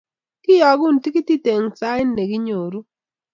[0.43, 2.79] kiyookun tikitit Eng' sait ne kinyoru